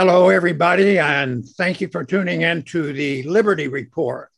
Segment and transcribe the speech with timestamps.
[0.00, 4.30] Hello, everybody, and thank you for tuning in to the Liberty Report.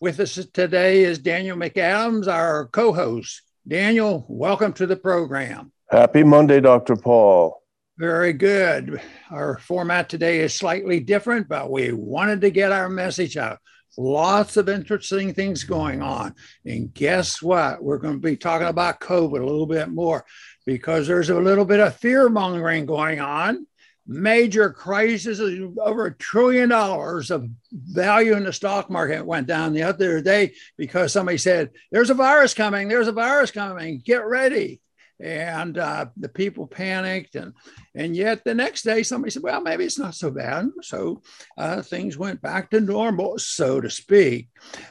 [0.00, 3.42] With us today is Daniel McAdams, our co host.
[3.68, 5.70] Daniel, welcome to the program.
[5.88, 6.96] Happy Monday, Dr.
[6.96, 7.62] Paul.
[7.96, 9.00] Very good.
[9.30, 13.60] Our format today is slightly different, but we wanted to get our message out.
[13.96, 16.34] Lots of interesting things going on.
[16.66, 17.80] And guess what?
[17.80, 20.24] We're going to be talking about COVID a little bit more
[20.66, 23.68] because there's a little bit of fear mongering going on.
[24.06, 29.82] Major crisis, over a trillion dollars of value in the stock market went down the
[29.82, 34.80] other day because somebody said, There's a virus coming, there's a virus coming, get ready.
[35.20, 37.54] And uh, the people panicked and
[37.94, 40.66] and yet the next day somebody said well maybe it's not so bad.
[40.82, 41.22] So
[41.56, 44.48] uh, things went back to normal so to speak.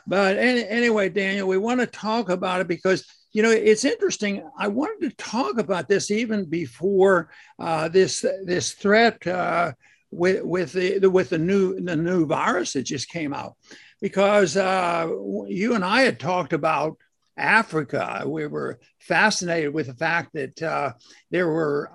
[0.08, 4.48] But any, anyway daniel we want to talk about it because you know it's interesting
[4.58, 9.72] i wanted to talk about this even before uh, this this threat uh,
[10.12, 13.56] with with the with the new the new virus that just came out
[14.02, 15.09] because uh,
[15.48, 16.98] you and i had talked about
[17.36, 18.23] Africa.
[18.28, 20.94] We were fascinated with the fact that uh,
[21.31, 21.89] there were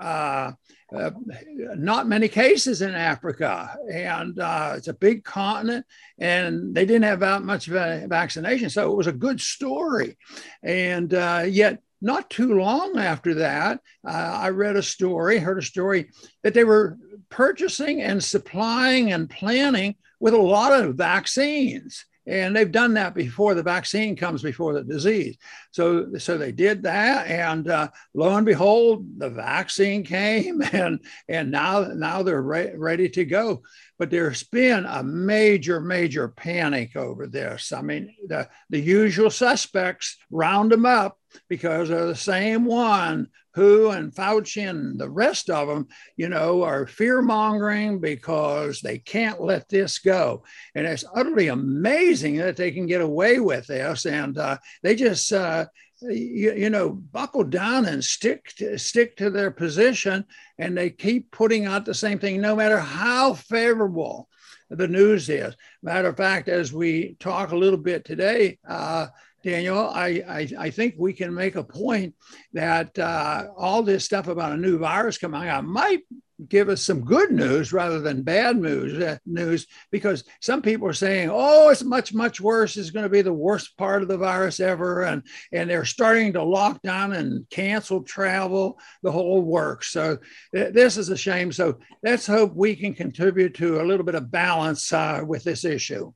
[0.90, 5.84] not many cases in Africa, and uh, it's a big continent,
[6.18, 8.70] and they didn't have that much vaccination.
[8.70, 10.16] So it was a good story.
[10.62, 15.62] And uh, yet, not too long after that, uh, I read a story, heard a
[15.62, 16.10] story
[16.42, 16.96] that they were
[17.28, 23.54] purchasing and supplying and planning with a lot of vaccines and they've done that before
[23.54, 25.36] the vaccine comes before the disease.
[25.70, 31.50] So so they did that and uh, lo and behold the vaccine came and and
[31.50, 33.62] now now they're re- ready to go
[33.98, 40.16] but there's been a major major panic over this i mean the the usual suspects
[40.30, 41.18] round them up
[41.48, 46.62] because they're the same one who and Fauci and the rest of them, you know,
[46.62, 50.44] are fear mongering because they can't let this go.
[50.76, 54.06] And it's utterly amazing that they can get away with this.
[54.06, 55.66] And uh, they just, uh,
[56.00, 60.24] you, you, know, buckle down and stick to, stick to their position.
[60.58, 64.28] And they keep putting out the same thing, no matter how favorable
[64.70, 65.54] the news is.
[65.82, 69.06] Matter of fact, as we talk a little bit today, uh,
[69.42, 72.14] Daniel, I, I, I, think we can make a point
[72.52, 76.00] that uh, all this stuff about a new virus coming out might
[76.46, 80.92] give us some good news rather than bad news, uh, news because some people are
[80.92, 82.76] saying, oh, it's much, much worse.
[82.76, 85.02] It's going to be the worst part of the virus ever.
[85.02, 85.22] And,
[85.52, 89.90] and they're starting to lock down and cancel travel, the whole works.
[89.90, 90.18] So
[90.54, 91.50] th- this is a shame.
[91.50, 95.64] So let's hope we can contribute to a little bit of balance uh, with this
[95.64, 96.12] issue.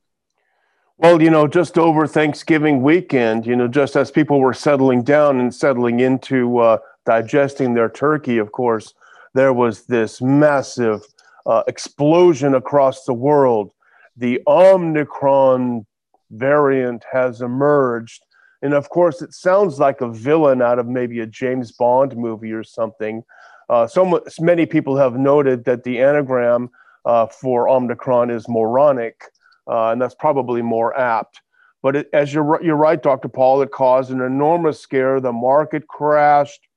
[0.97, 5.39] Well, you know, just over Thanksgiving weekend, you know, just as people were settling down
[5.39, 8.93] and settling into uh, digesting their turkey, of course,
[9.33, 11.01] there was this massive
[11.45, 13.71] uh, explosion across the world.
[14.17, 15.85] The Omicron
[16.31, 18.25] variant has emerged.
[18.61, 22.53] And of course, it sounds like a villain out of maybe a James Bond movie
[22.53, 23.23] or something.
[23.69, 26.69] Uh, so much, many people have noted that the anagram
[27.05, 29.23] uh, for Omicron is moronic
[29.67, 31.41] uh, and that's probably more apt.
[31.81, 33.27] But it, as you're you're right, Dr.
[33.27, 35.19] Paul, it caused an enormous scare.
[35.19, 36.67] The market crashed,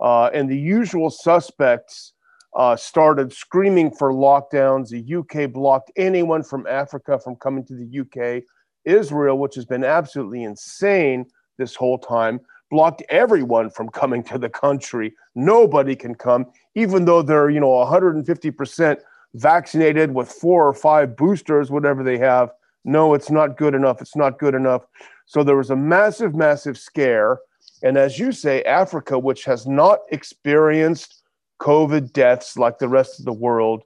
[0.00, 2.12] uh, and the usual suspects
[2.56, 4.88] uh, started screaming for lockdowns.
[4.88, 8.42] The UK blocked anyone from Africa from coming to the UK.
[8.84, 11.26] Israel, which has been absolutely insane
[11.58, 12.40] this whole time,
[12.70, 15.14] blocked everyone from coming to the country.
[15.34, 19.00] Nobody can come, even though they're you know 150 percent
[19.34, 22.50] vaccinated with four or five boosters, whatever they have.
[22.84, 24.00] No, it's not good enough.
[24.00, 24.86] It's not good enough.
[25.26, 27.38] So there was a massive, massive scare.
[27.82, 31.22] And as you say, Africa, which has not experienced
[31.60, 33.82] COVID deaths like the rest of the world,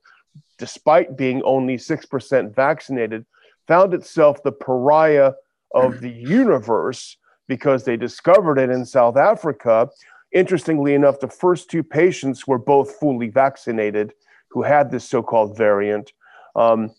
[0.59, 3.27] despite being only 6% vaccinated,
[3.67, 5.33] found itself the pariah
[5.75, 7.17] of the universe
[7.49, 9.89] because they discovered it in South Africa.
[10.33, 14.13] Interestingly enough, the first two patients were both fully vaccinated
[14.49, 16.13] who had this so-called variant.
[16.55, 16.95] Um,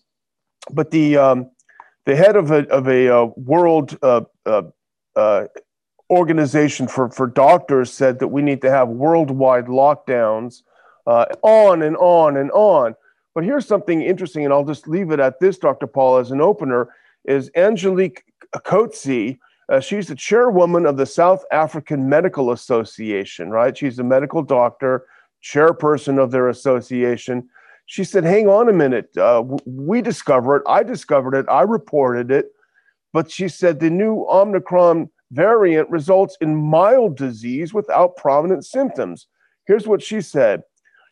[0.70, 1.50] but the um,
[2.04, 4.62] the head of a of a uh, world uh, uh,
[5.16, 5.46] uh,
[6.10, 10.62] organization for for doctors said that we need to have worldwide lockdowns,
[11.06, 12.94] uh, on and on and on.
[13.34, 15.86] But here's something interesting, and I'll just leave it at this, Dr.
[15.86, 16.88] Paul, as an opener.
[17.24, 18.24] Is Angelique
[18.54, 19.38] Coetzee?
[19.68, 23.76] Uh, she's the chairwoman of the South African Medical Association, right?
[23.76, 25.06] She's a medical doctor
[25.42, 27.48] chairperson of their association.
[27.86, 29.16] She said, Hang on a minute.
[29.16, 30.62] Uh, we discovered it.
[30.66, 31.46] I discovered it.
[31.48, 32.52] I reported it.
[33.12, 39.26] But she said the new Omicron variant results in mild disease without prominent symptoms.
[39.66, 40.62] Here's what she said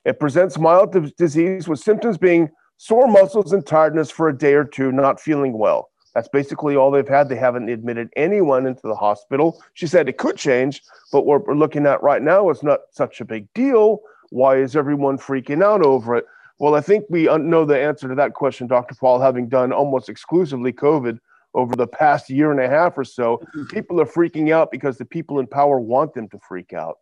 [0.04, 4.64] it presents mild disease with symptoms being sore muscles and tiredness for a day or
[4.64, 5.88] two, not feeling well.
[6.14, 7.28] That's basically all they've had.
[7.28, 9.60] They haven't admitted anyone into the hospital.
[9.72, 13.20] She said it could change, but what we're looking at right now is not such
[13.20, 14.00] a big deal.
[14.30, 16.24] Why is everyone freaking out over it?
[16.60, 18.94] Well, I think we know the answer to that question, Dr.
[18.94, 21.18] Paul, having done almost exclusively COVID
[21.54, 23.38] over the past year and a half or so.
[23.38, 23.66] Mm-hmm.
[23.66, 26.96] People are freaking out because the people in power want them to freak out.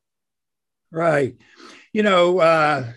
[0.90, 1.36] Right.
[1.92, 2.92] You know, uh,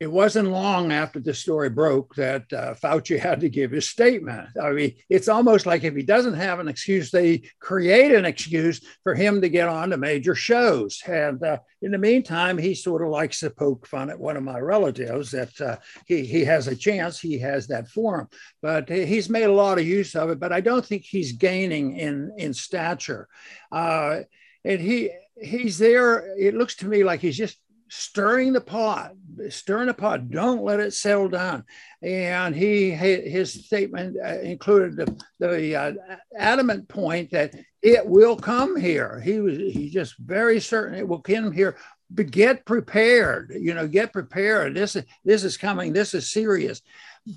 [0.00, 4.48] it wasn't long after the story broke that uh, Fauci had to give his statement.
[4.60, 8.80] I mean, it's almost like if he doesn't have an excuse, they create an excuse
[9.02, 11.02] for him to get on to major shows.
[11.06, 14.42] And uh, in the meantime, he sort of likes to poke fun at one of
[14.42, 15.76] my relatives that uh,
[16.06, 18.28] he, he has a chance, he has that forum.
[18.62, 21.98] But he's made a lot of use of it, but I don't think he's gaining
[21.98, 23.28] in, in stature.
[23.70, 24.20] Uh,
[24.64, 25.10] and he
[25.40, 26.36] he's there.
[26.38, 27.58] It looks to me like he's just
[27.90, 29.14] stirring the pot,
[29.48, 30.30] stirring the pot.
[30.30, 31.64] Don't let it settle down.
[32.02, 35.92] And he his statement uh, included the, the uh,
[36.38, 39.20] adamant point that it will come here.
[39.20, 41.76] He was he's just very certain it will come here.
[42.12, 43.52] But get prepared.
[43.58, 44.74] You know, get prepared.
[44.74, 45.92] This is this is coming.
[45.92, 46.80] This is serious.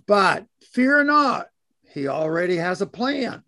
[0.07, 1.47] But fear not.
[1.93, 3.43] He already has a plan.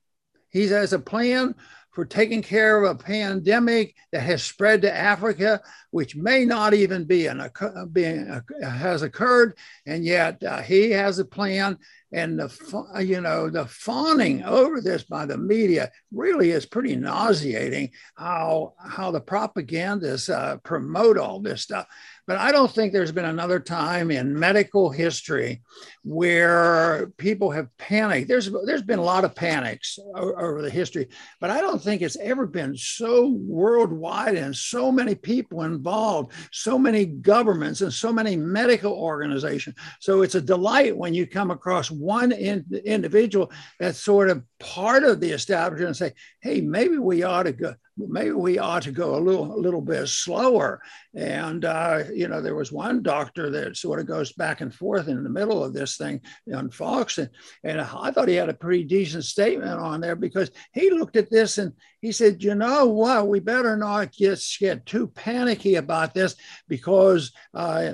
[0.49, 1.55] He has a plan
[1.95, 5.61] for taking care of a pandemic that has spread to Africa,
[5.91, 7.49] which may not even be an
[7.93, 11.77] being has occurred, and yet uh, he has a plan.
[12.11, 17.91] And the you know the fawning over this by the media really is pretty nauseating.
[18.15, 21.87] How how the propagandists uh, promote all this stuff.
[22.27, 25.61] But I don't think there's been another time in medical history
[26.03, 28.27] where people have panicked.
[28.27, 31.07] There's there's been a lot of panics over the history,
[31.39, 36.79] but I don't think it's ever been so worldwide and so many people involved, so
[36.79, 39.75] many governments and so many medical organizations.
[39.99, 45.03] So it's a delight when you come across one in, individual that's sort of part
[45.03, 48.91] of the establishment and say, hey, maybe we ought to go maybe we ought to
[48.91, 50.81] go a little a little bit slower.
[51.13, 55.07] And uh, you know there was one doctor that sort of goes back and forth
[55.07, 56.21] in the middle of this thing
[56.53, 57.17] on fox.
[57.17, 57.29] And,
[57.63, 61.29] and i thought he had a pretty decent statement on there because he looked at
[61.29, 61.73] this and
[62.05, 64.39] he said you know what we better not get,
[64.85, 66.35] too panicky about this
[66.67, 67.93] because uh,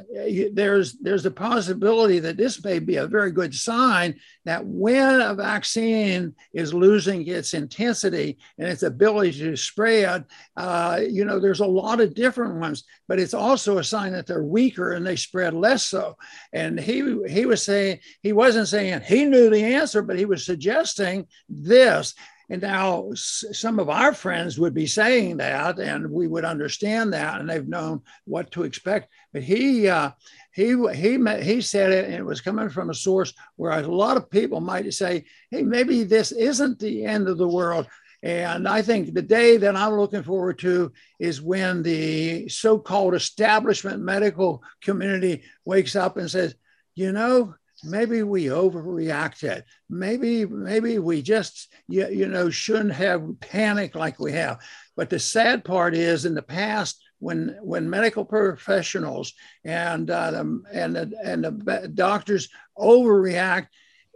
[0.52, 5.34] there's there's a possibility that this may be a very good sign that when a
[5.34, 10.26] vaccine is losing its intensity and its ability to spread,
[10.58, 14.28] uh, you know, there's a lot of different ones, but it's also a sign that
[14.28, 16.18] they're weaker and they spread less so.
[16.52, 20.46] And he he was saying he wasn't saying he knew the answer, but he was
[20.46, 22.14] suggesting this.
[22.52, 27.40] And now some of our friends would be saying that, and we would understand that,
[27.40, 29.08] and they've known what to expect.
[29.32, 30.12] But he uh,
[30.54, 34.18] he he he said it, and it was coming from a source where a lot
[34.18, 37.88] of people might say, "Hey, maybe this isn't the end of the world."
[38.22, 44.02] And I think the day that I'm looking forward to is when the so-called establishment
[44.02, 46.54] medical community wakes up and says,
[46.96, 49.64] "You know, maybe we overreacted.
[49.90, 54.60] Maybe maybe we just you, you know shouldn't have panicked like we have."
[54.96, 59.34] But the sad part is, in the past, when when medical professionals
[59.64, 63.68] and uh, the, and the, and the doctors overreact,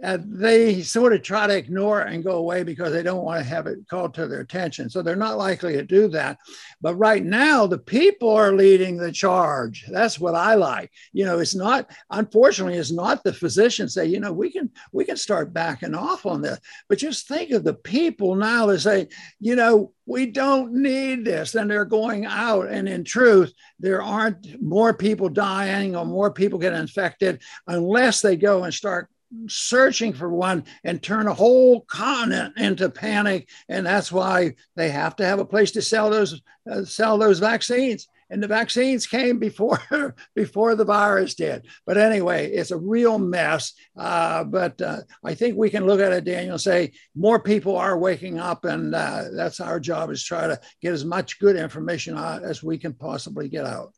[0.04, 3.50] uh, they sort of try to ignore and go away because they don't want to
[3.50, 4.90] have it called to their attention.
[4.90, 6.38] So they're not likely to do that.
[6.82, 9.86] But right now, the people are leading the charge.
[9.90, 10.92] That's what I like.
[11.14, 15.06] You know, it's not, unfortunately, it's not the physicians say, you know, we can we
[15.06, 16.60] can start backing off on this.
[16.90, 19.08] But just think of the people now that say,
[19.40, 21.56] you know, we don't need this.
[21.56, 22.68] And they're going out.
[22.68, 28.36] And in truth, there aren't more people dying or more people get infected unless they
[28.36, 29.10] go and start
[29.48, 33.50] searching for one and turn a whole continent into panic.
[33.70, 37.40] And that's why they have to have a place to sell those uh, sell those
[37.40, 38.08] vaccines.
[38.32, 41.68] And the vaccines came before before the virus did.
[41.86, 43.74] But anyway it's a real mess.
[43.96, 47.78] Uh, but uh, i think we can look at it daniel and say more people
[47.78, 48.66] are waking up.
[48.66, 52.64] And uh, that's our job is try to get as much good information out as
[52.64, 53.94] we can possibly get out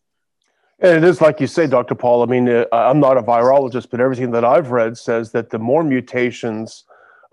[0.79, 1.95] and it is like you say, Dr.
[1.95, 2.21] Paul.
[2.21, 5.59] I mean, uh, I'm not a virologist, but everything that I've read says that the
[5.59, 6.83] more mutations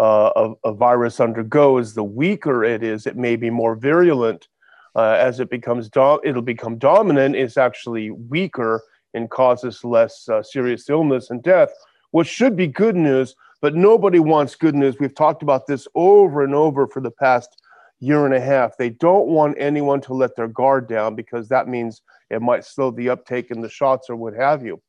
[0.00, 3.06] uh, a, a, virus undergoes, the weaker it is.
[3.06, 4.48] It may be more virulent
[4.96, 5.88] uh, as it becomes.
[5.88, 7.36] Do- it'll become dominant.
[7.36, 8.82] It's actually weaker
[9.12, 11.70] and causes less uh, serious illness and death,
[12.10, 13.36] which should be good news.
[13.60, 14.96] But nobody wants good news.
[14.98, 17.62] We've talked about this over and over for the past
[18.00, 18.76] year and a half.
[18.76, 22.90] They don't want anyone to let their guard down because that means it might slow
[22.90, 24.80] the uptake in the shots or what have you.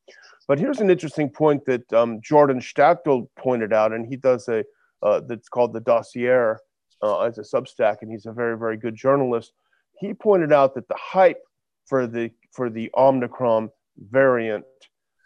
[0.47, 4.63] But here's an interesting point that um, Jordan Schachtel pointed out, and he does a
[5.01, 6.55] uh, that's called the Dossier
[7.01, 9.53] uh, as a Substack, and he's a very very good journalist.
[9.99, 11.41] He pointed out that the hype
[11.85, 14.65] for the for the Omicron variant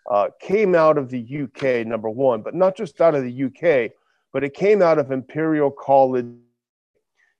[0.09, 3.91] uh, came out of the UK, number one, but not just out of the UK,
[4.33, 6.27] but it came out of Imperial College.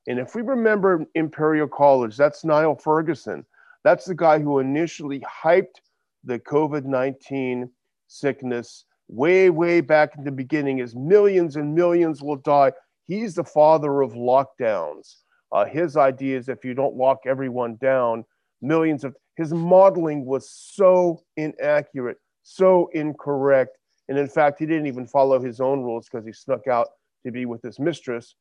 [0.07, 3.45] And if we remember Imperial College, that's Neil Ferguson.
[3.83, 5.81] That's the guy who initially hyped
[6.23, 7.69] the COVID 19
[8.07, 12.71] sickness way, way back in the beginning as millions and millions will die.
[13.05, 15.15] He's the father of lockdowns.
[15.51, 18.23] Uh, his idea is if you don't lock everyone down,
[18.61, 23.77] millions of his modeling was so inaccurate, so incorrect.
[24.09, 26.87] And in fact, he didn't even follow his own rules because he snuck out
[27.25, 28.35] to be with his mistress.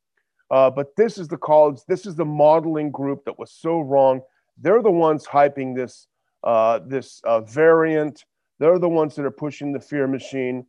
[0.50, 4.20] Uh, but this is the college, this is the modeling group that was so wrong.
[4.56, 6.06] They're the ones hyping this
[6.44, 8.24] uh, this uh, variant.
[8.58, 10.66] They're the ones that are pushing the fear machine,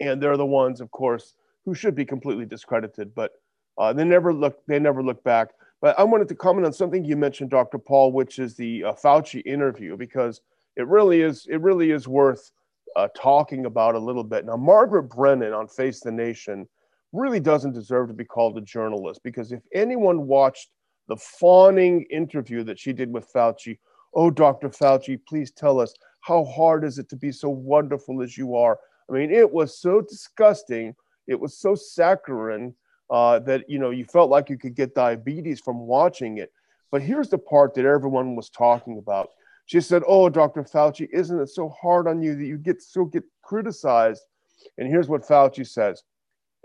[0.00, 3.14] and they're the ones, of course, who should be completely discredited.
[3.14, 3.32] But
[3.78, 5.50] uh, they never look they never look back.
[5.80, 7.78] But I wanted to comment on something you mentioned, Dr.
[7.78, 10.40] Paul, which is the uh, Fauci interview, because
[10.76, 12.50] it really is it really is worth
[12.96, 14.44] uh, talking about a little bit.
[14.44, 16.68] Now, Margaret Brennan on Face the Nation
[17.12, 20.68] really doesn't deserve to be called a journalist because if anyone watched
[21.08, 23.78] the fawning interview that she did with Fauci,
[24.14, 24.68] oh, Dr.
[24.68, 28.78] Fauci, please tell us how hard is it to be so wonderful as you are?
[29.08, 30.94] I mean, it was so disgusting.
[31.26, 32.74] It was so saccharine
[33.10, 36.52] uh, that you know you felt like you could get diabetes from watching it.
[36.90, 39.30] But here's the part that everyone was talking about.
[39.66, 40.62] She said, "Oh, Dr.
[40.62, 44.22] Fauci, isn't it so hard on you that you get so get criticized?"
[44.78, 46.02] And here's what Fauci says: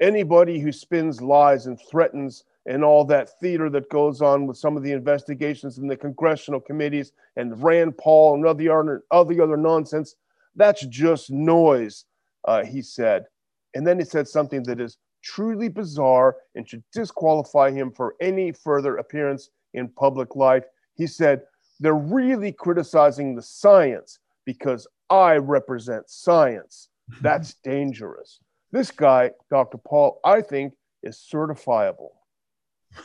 [0.02, 4.76] Anybody who spins lies and threatens and all that theater that goes on with some
[4.76, 9.26] of the investigations in the congressional committees and Rand Paul and all the other, all
[9.26, 10.16] the other nonsense,
[10.56, 12.06] that's just noise,
[12.46, 13.26] uh, he said.
[13.74, 18.52] And then he said something that is truly bizarre and should disqualify him for any
[18.52, 20.64] further appearance in public life.
[20.96, 21.42] He said,
[21.80, 26.90] They're really criticizing the science because I represent science.
[27.22, 28.40] That's dangerous.
[28.76, 29.78] This guy, Dr.
[29.78, 32.10] Paul, I think is certifiable.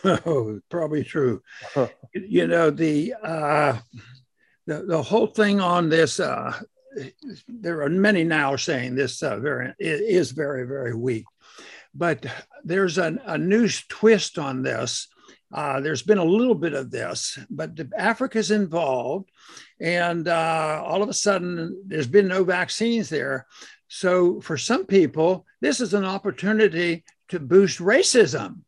[0.04, 1.42] Oh, probably true.
[2.14, 3.78] you know, the, uh,
[4.66, 6.58] the, the whole thing on this, uh,
[7.46, 11.24] there are many now saying this uh, variant is very, very weak.
[11.94, 12.26] But
[12.64, 15.06] there's an, a new twist on this.
[15.52, 19.30] Uh, there's been a little bit of this, but Africa's involved,
[19.80, 23.46] and uh, all of a sudden there's been no vaccines there.
[23.92, 28.60] So for some people, this is an opportunity to boost racism.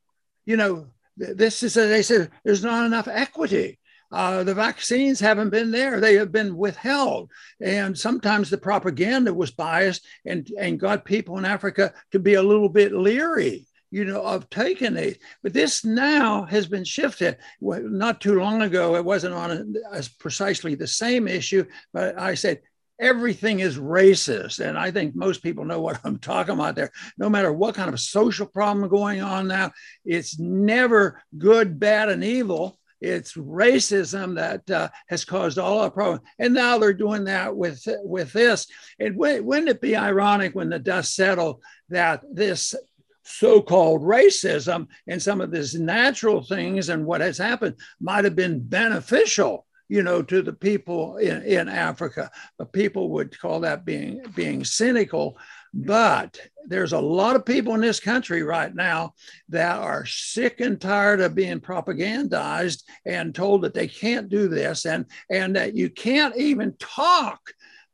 [0.47, 0.87] You know,
[1.17, 3.79] this is, they said, there's not enough equity.
[4.11, 6.01] Uh, the vaccines haven't been there.
[6.01, 7.31] They have been withheld.
[7.61, 12.43] And sometimes the propaganda was biased and, and got people in Africa to be a
[12.43, 15.21] little bit leery, you know, of taking it.
[15.45, 17.39] But this now has been shifted.
[17.61, 22.61] Not too long ago, it wasn't on a, precisely the same issue, but I said,
[23.03, 24.65] everything is racist.
[24.65, 26.93] And I think most people know what I'm talking about there.
[27.19, 29.73] No matter what kind of social problem going on now,
[30.05, 32.79] it's never good, bad, and evil.
[33.01, 36.23] It's racism that uh, has caused all our problems.
[36.39, 38.69] And now they're doing that with, with this.
[39.01, 42.77] And wouldn't it be ironic when the dust settled that this
[43.25, 48.61] so-called racism and some of these natural things and what has happened might have been
[48.61, 52.31] beneficial you know, to the people in, in Africa.
[52.73, 55.37] People would call that being being cynical.
[55.75, 59.15] But there's a lot of people in this country right now
[59.49, 64.85] that are sick and tired of being propagandized and told that they can't do this
[64.85, 67.41] and, and that you can't even talk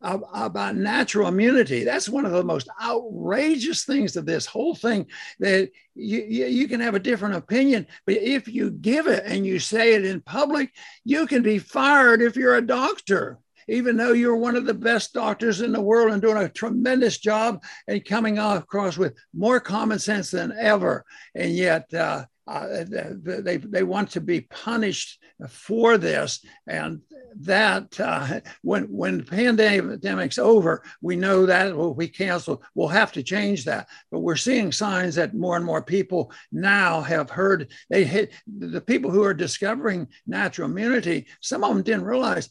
[0.00, 1.84] about natural immunity.
[1.84, 5.06] That's one of the most outrageous things of this whole thing
[5.40, 9.58] that you, you, can have a different opinion, but if you give it and you
[9.58, 10.72] say it in public,
[11.04, 13.38] you can be fired if you're a doctor.
[13.70, 17.18] Even though you're one of the best doctors in the world and doing a tremendous
[17.18, 21.04] job and coming across with more common sense than ever.
[21.34, 26.44] And yet, uh, uh, they, they want to be punished for this.
[26.66, 27.02] And
[27.40, 32.64] that uh, when, when the pandemic's over, we know that will be canceled.
[32.74, 33.88] We'll have to change that.
[34.10, 38.80] But we're seeing signs that more and more people now have heard they hit the
[38.80, 41.26] people who are discovering natural immunity.
[41.40, 42.48] Some of them didn't realize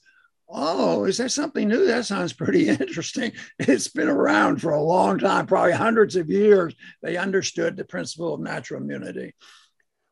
[0.50, 1.88] Oh, is that something new?
[1.88, 3.34] That sounds pretty interesting.
[3.60, 6.74] It's been around for a long time, probably hundreds of years.
[7.02, 9.34] They understood the principle of natural immunity.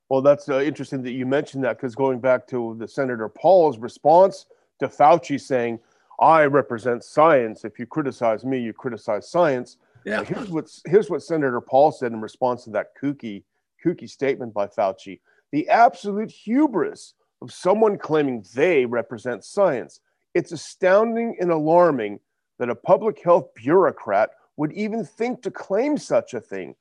[0.10, 3.78] Well, that's uh, interesting that you mentioned that because going back to the Senator Paul's
[3.80, 4.46] response
[4.80, 5.80] to Fauci saying,
[6.20, 7.66] I represent science.
[7.66, 9.78] If you criticize me, you criticize science.
[10.06, 10.24] Yeah.
[10.24, 13.44] Here's what here's what Senator Paul said in response to that kooky
[13.84, 15.20] kooky statement by Fauci.
[15.52, 20.00] The absolute hubris of someone claiming they represent science.
[20.34, 22.20] It's astounding and alarming
[22.60, 26.76] that a public health bureaucrat would even think to claim such a thing,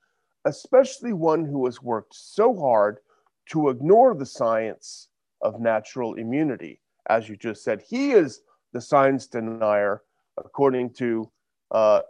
[0.44, 2.98] especially one who has worked so hard
[3.50, 5.08] to ignore the science
[5.40, 6.80] of natural immunity.
[7.08, 8.40] As you just said, he is
[8.72, 10.02] the science denier,
[10.38, 11.30] according to
[11.70, 12.00] uh,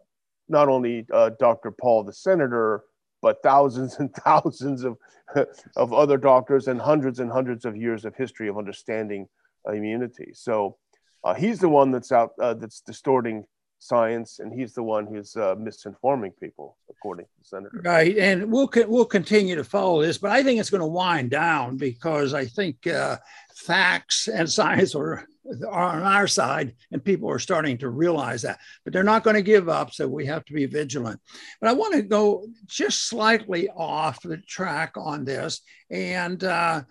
[0.48, 1.70] not only uh, Dr.
[1.72, 2.84] Paul, the senator,
[3.22, 4.96] but thousands and thousands of,
[5.76, 9.26] of other doctors and hundreds and hundreds of years of history of understanding
[9.66, 10.30] immunity.
[10.34, 10.76] So
[11.24, 13.44] uh, he's the one that's out uh, that's distorting
[13.84, 17.80] science, and he's the one who's uh, misinforming people, according to the senator.
[17.84, 21.30] Right, and we'll we'll continue to follow this, but I think it's going to wind
[21.30, 23.18] down because I think uh,
[23.54, 25.26] facts and science are
[25.68, 28.58] are on our side, and people are starting to realize that.
[28.84, 31.20] But they're not going to give up, so we have to be vigilant.
[31.60, 35.60] But I want to go just slightly off the track on this
[35.90, 36.82] and uh,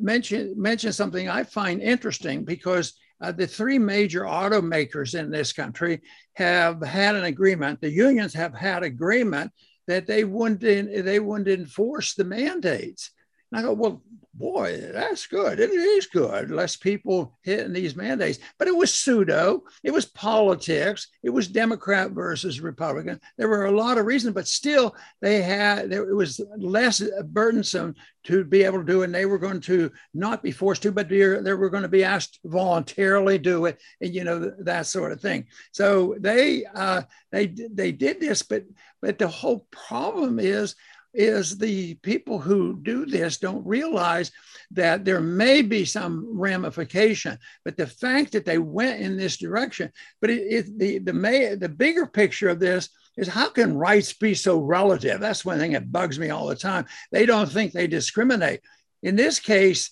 [0.00, 6.00] mention mention something I find interesting because uh, the three major automakers in this country
[6.34, 7.80] have had an agreement.
[7.80, 9.52] The unions have had agreement
[9.86, 13.10] that they wouldn't they wouldn't enforce the mandates.
[13.50, 14.02] And I go, well,
[14.38, 15.58] boy, that's good.
[15.58, 16.50] It is good.
[16.50, 18.38] Less people hitting these mandates.
[18.58, 19.64] But it was pseudo.
[19.82, 21.08] It was politics.
[21.22, 23.20] It was Democrat versus Republican.
[23.36, 28.44] There were a lot of reasons, but still, they had it was less burdensome to
[28.44, 29.02] be able to do.
[29.02, 32.04] And they were going to not be forced to, but they were going to be
[32.04, 35.46] asked to voluntarily do it, and you know that sort of thing.
[35.72, 37.02] So they uh,
[37.32, 38.64] they they did this, but
[39.00, 40.76] but the whole problem is
[41.14, 44.30] is the people who do this don't realize
[44.70, 49.90] that there may be some ramification, but the fact that they went in this direction,
[50.20, 54.12] but it, it, the the may, the bigger picture of this is how can rights
[54.12, 55.20] be so relative?
[55.20, 56.86] That's one thing that bugs me all the time.
[57.10, 58.60] They don't think they discriminate.
[59.02, 59.90] In this case,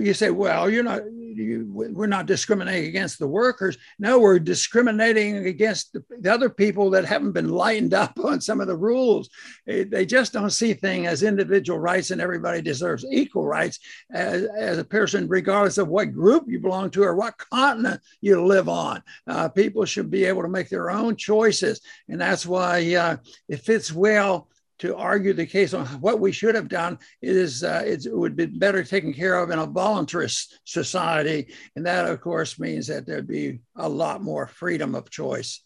[0.00, 3.78] you say, well, you're not, you, we're not discriminating against the workers.
[3.98, 8.60] No, we're discriminating against the, the, other people that haven't been lightened up on some
[8.60, 9.30] of the rules.
[9.66, 13.78] They just don't see things as individual rights and everybody deserves equal rights
[14.10, 18.44] as, as a person, regardless of what group you belong to or what continent you
[18.44, 19.02] live on.
[19.26, 21.80] Uh, people should be able to make their own choices.
[22.08, 23.16] And that's why uh,
[23.48, 27.82] it fits well to argue the case on what we should have done is uh,
[27.86, 31.52] it would be better taken care of in a voluntarist society.
[31.76, 35.60] And that, of course, means that there'd be a lot more freedom of choice.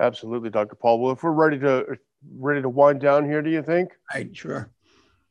[0.00, 0.74] Absolutely, Dr.
[0.74, 1.00] Paul.
[1.00, 1.98] Well, if we're ready to
[2.36, 3.92] ready to wind down here, do you think?
[4.12, 4.70] Right, sure.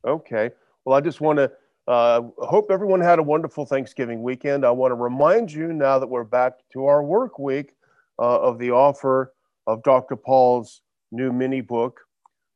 [0.06, 0.52] Okay.
[0.86, 1.52] Well, I just want to
[1.88, 4.66] uh, hope everyone had a wonderful Thanksgiving weekend.
[4.66, 7.74] I want to remind you now that we're back to our work week
[8.20, 9.34] uh, of the offer
[9.66, 10.16] of Dr.
[10.16, 12.02] Paul's new mini book,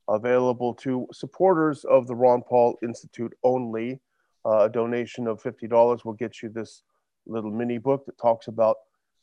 [0.10, 4.00] available to supporters of the Ron Paul Institute only.
[4.46, 6.84] Uh, a donation of $50 will get you this
[7.26, 8.78] little mini book that talks about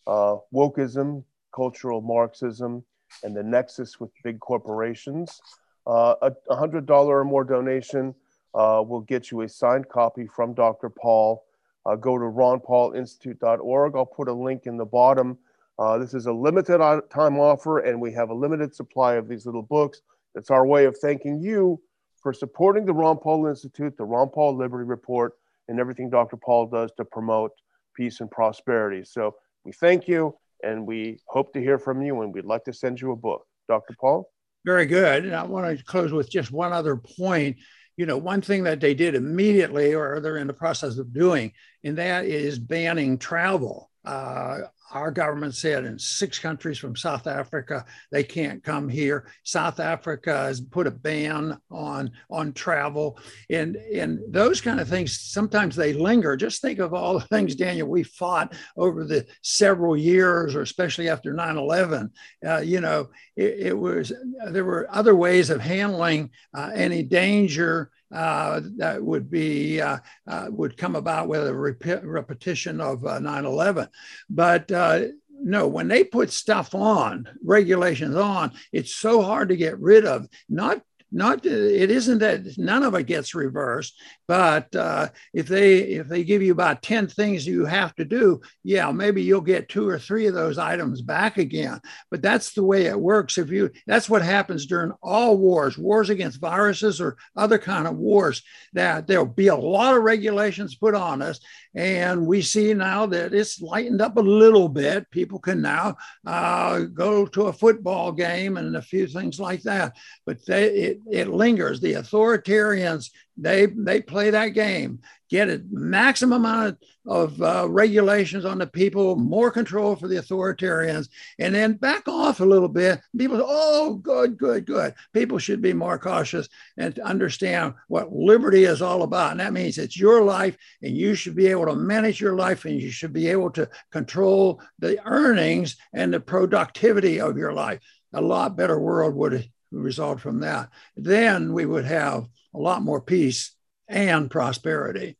[0.07, 2.83] uh, wokeism, cultural Marxism,
[3.23, 5.40] and the nexus with big corporations.
[5.87, 8.14] Uh, a $100 or more donation
[8.55, 10.90] uh, will get you a signed copy from Dr.
[10.90, 11.45] Paul.
[11.87, 13.97] Uh, go to ronpaulinstitute.org.
[13.97, 15.38] I'll put a link in the bottom.
[15.79, 16.79] Uh, this is a limited
[17.11, 20.03] time offer, and we have a limited supply of these little books.
[20.35, 21.81] It's our way of thanking you
[22.23, 25.35] for supporting the Ron Paul Institute, the Ron Paul Liberty Report,
[25.69, 26.37] and everything Dr.
[26.37, 27.53] Paul does to promote
[27.97, 29.05] peace and prosperity.
[29.05, 32.73] So we thank you and we hope to hear from you and we'd like to
[32.73, 33.47] send you a book.
[33.69, 33.95] Dr.
[34.01, 34.29] Paul?
[34.64, 35.25] Very good.
[35.25, 37.57] And I want to close with just one other point.
[37.97, 41.53] You know, one thing that they did immediately, or they're in the process of doing,
[41.85, 43.89] and that is banning travel.
[44.05, 44.61] Uh,
[44.93, 49.27] our government said in six countries from South Africa they can't come here.
[49.45, 53.19] South Africa has put a ban on on travel,
[53.51, 56.37] and and those kind of things sometimes they linger.
[56.37, 61.09] Just think of all the things, Daniel, we fought over the several years, or especially
[61.09, 62.11] after 9/11.
[62.47, 64.13] Uh, you know, it, it, was
[64.51, 70.46] there were other ways of handling uh, any danger uh, that would be uh, uh,
[70.51, 73.85] would come about with a rep- repetition of 9/11.
[73.85, 73.87] Uh,
[74.29, 75.03] but uh,
[75.42, 80.29] no, when they put stuff on regulations on, it's so hard to get rid of.
[80.49, 86.09] Not not it isn't that none of it gets reversed, but uh, if they if
[86.09, 89.88] they give you about ten things you have to do, yeah, maybe you'll get two
[89.88, 91.81] or three of those items back again.
[92.11, 93.38] But that's the way it works.
[93.38, 97.96] If you that's what happens during all wars, wars against viruses or other kind of
[97.96, 98.42] wars.
[98.75, 101.40] That there'll be a lot of regulations put on us,
[101.74, 105.11] and we see now that it's lightened up a little bit.
[105.11, 109.96] People can now uh, go to a football game and a few things like that.
[110.26, 111.80] But they, it, it lingers.
[111.80, 115.00] The authoritarians they they play that game,
[115.31, 121.09] get a maximum amount of uh, regulations on the people, more control for the authoritarians,
[121.38, 123.01] and then back off a little bit.
[123.16, 124.93] People, say, oh, good, good, good.
[125.14, 129.79] People should be more cautious and understand what liberty is all about, and that means
[129.79, 133.12] it's your life, and you should be able to manage your life, and you should
[133.12, 137.81] be able to control the earnings and the productivity of your life.
[138.12, 140.69] A lot better world would result from that.
[140.97, 143.55] Then we would have a lot more peace
[143.88, 145.16] and prosperity.